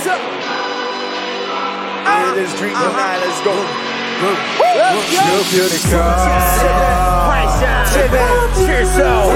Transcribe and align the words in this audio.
What's 0.00 0.12
up? 0.12 0.16
Uh, 0.16 0.24
yeah, 2.08 2.32
let's 2.34 2.56
drink 2.56 2.72
uh-huh. 2.72 2.88
now. 2.88 3.20
Let's 3.20 3.36
go. 3.44 3.52
Snoop, 5.12 5.52
you 5.52 5.68
the 5.68 5.76
car. 5.92 6.16
Cheers 8.64 8.96
up. 8.96 9.28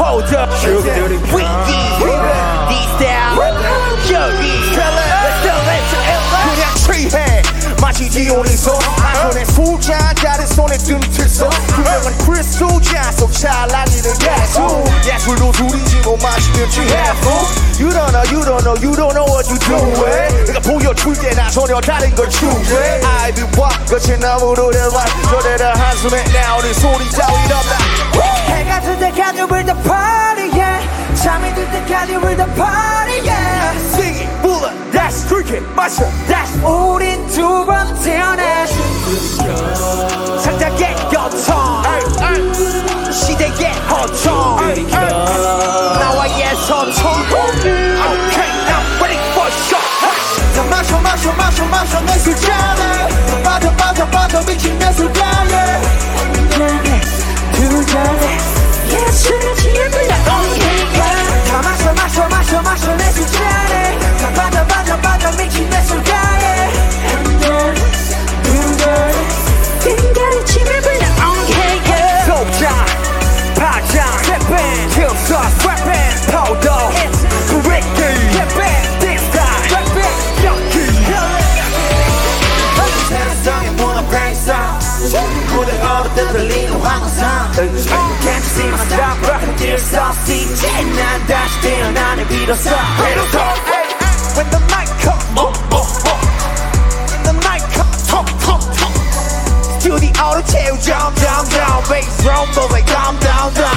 Hold 0.00 0.32
up. 0.32 0.48
Snoop, 0.56 0.88
you 0.96 1.20
the 1.20 1.20
car. 1.28 1.59
마시지 8.19 8.29
어디서 8.29 8.77
손에 9.31 9.45
술잔 9.45 10.15
다른 10.15 10.45
손에 10.47 10.77
뜸틀서 10.77 11.49
유명한 11.77 12.17
크리스탈 12.17 12.81
잔속 12.81 13.31
찰랑이는 13.31 14.11
예술 14.19 15.13
예술도 15.13 15.51
둘이지고 15.53 16.17
마시면 16.17 16.69
취해고 16.71 17.29
You 17.79 17.89
don't 17.89 18.11
know 18.11 18.23
you 18.27 18.43
don't 18.43 18.63
know 18.63 18.75
you 18.83 18.91
don't 18.91 19.13
know 19.13 19.25
what 19.31 19.47
you 19.47 19.57
doing 19.59 20.45
내가 20.45 20.59
보여줄 20.59 21.13
때나 21.15 21.49
전혀 21.49 21.79
다른 21.79 22.13
걸 22.15 22.29
추구해 22.29 22.99
아이비와 23.01 23.69
거친 23.87 24.19
나무로 24.19 24.71
대화 24.71 25.05
저래라 25.29 25.73
한숨에 25.75 26.21
나오는 26.33 26.73
소리 26.73 27.09
따윈 27.11 27.51
없다 27.53 27.77
해가 28.55 28.81
뜰 28.81 28.99
때까지 28.99 29.41
we're 29.43 29.65
the 29.65 29.83
party 29.83 30.51
yeah 30.51 30.85
잠이 31.23 31.53
들 31.55 31.63
때까지 31.71 32.15
we're 32.15 32.35
the 32.35 32.55
party 32.55 33.25
yeah 33.25 33.77
Sing 33.93 34.19
it 34.19 34.41
불러 34.41 34.69
다시 34.91 35.25
그렇게 35.27 35.61
마셔 35.73 36.03
다시 36.27 36.59
to 37.40 37.64
run 37.64 37.86
till 38.02 39.79
황상 87.59 88.15
Can't 88.21 88.43
you 88.43 88.51
see 88.55 88.67
my 88.69 88.77
stop 88.85 89.19
rockin' 89.27 89.77
수 89.77 89.99
없어 89.99 90.31
이제 90.31 90.67
난 90.67 91.27
다시 91.27 91.61
태어나는 91.61 92.27
비로소 92.27 92.69
비로소 92.69 93.39
When 94.35 94.49
the 94.49 94.59
mic 94.71 94.87
come 95.01 95.37
up 95.37 95.55
up 95.73 95.87
up 96.05 96.19
When 97.11 97.23
the 97.23 97.33
mic 97.43 97.63
come 97.73 97.91
톡 98.09 98.25
톡톡 98.39 98.61
스튜디오로 99.79 100.43
채우 100.45 100.79
down 100.79 101.13
down 101.15 101.45
down 101.49 101.83
Bass 101.89 102.23
drum 102.23 102.47
노래 102.55 102.81
calm 102.85 103.19
down 103.19 103.53
down 103.53 103.75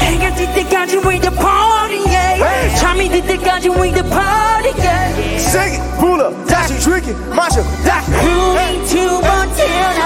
해가 0.00 0.34
뜰 0.34 0.52
때까지 0.54 0.96
we 0.98 1.18
the 1.20 1.30
party 1.34 2.04
yeah 2.06 2.76
잠이 2.78 3.08
들 3.08 3.22
때까지 3.26 3.68
we 3.70 3.92
the 3.92 4.04
party 4.08 4.72
yeah 4.78 5.12
Sing 5.38 5.80
it 5.80 5.82
불러 5.98 6.30
다시 6.46 6.78
drink 6.80 7.10
it 7.10 7.18
마셔 7.34 7.62
다시 7.84 8.10
우리 8.12 8.84
두번 8.86 9.52
태어나 9.54 10.04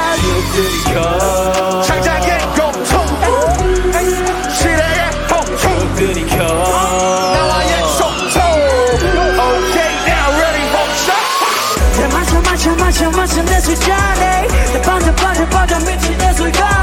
창작 1.84 2.21
마셔 12.75 13.09
마셔 13.11 13.43
내 13.43 13.59
술잔에 13.59 14.47
나 14.73 14.81
반짝반짝 14.81 15.49
반짝 15.49 15.85
미친 15.85 16.17
내 16.17 16.33
술잔 16.33 16.82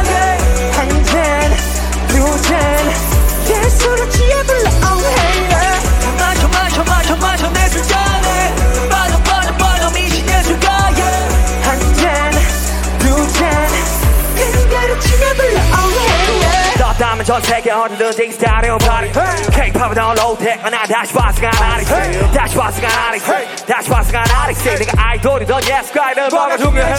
전 17.30 17.42
세계 17.44 17.72
어디든지 17.72 18.32
스타리오 18.32 18.78
파리 18.80 19.12
K-팝은 19.52 19.98
올로텍 19.98 20.62
나 20.70 20.86
다시 20.86 21.14
봤으가 21.14 21.50
나리 21.52 21.86
다시 22.34 22.56
봤으가 22.56 22.88
나리 22.88 23.20
다시 23.66 23.90
봤으가 23.90 24.24
나리 24.24 24.54
내가 24.54 25.10
아이돌이던 25.10 25.62
예술가이든 25.64 26.30
뭐가 26.30 26.58
중요해 26.58 26.94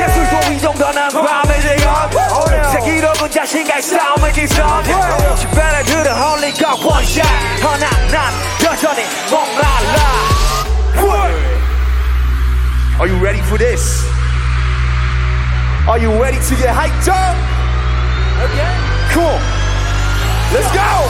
예술도 0.00 0.52
이 0.52 0.60
정도는 0.60 1.08
밤의 1.10 1.60
지금 1.60 2.70
세기록은 2.72 3.30
자신과의 3.30 3.82
싸움의 3.82 4.32
지성 4.32 4.82
주변에 4.82 5.82
들은 5.84 6.12
홀리 6.12 6.52
got 6.54 6.84
one 6.84 7.04
shot 7.04 7.28
허나 7.62 7.88
난 8.10 8.32
여전히 8.64 9.02
목말라 9.30 10.02
Are 12.98 13.08
you 13.08 13.18
ready 13.22 13.40
for 13.40 13.58
this? 13.58 14.04
Are 15.88 15.98
you 15.98 16.10
ready 16.20 16.38
to 16.38 16.56
get 16.56 16.74
hyped 16.74 17.08
up? 17.08 17.62
Come 18.42 18.85
Let's 19.19 20.71
go. 20.71 21.07